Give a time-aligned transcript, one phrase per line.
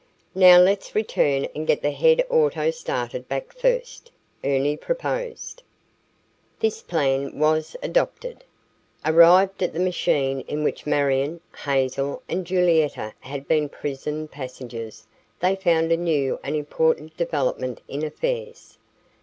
[0.33, 4.11] "Now let's return and get the head auto started back first,"
[4.43, 5.61] Ernie proposed.
[6.59, 8.43] This plan was adopted.
[9.05, 15.05] Arrived at the machine in which Marion, Hazel and Julietta had been prison passengers,
[15.39, 18.79] they found a new and important development in affairs.